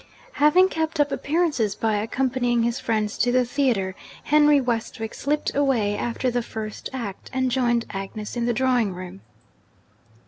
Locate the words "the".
3.31-3.45, 6.31-6.41, 8.47-8.53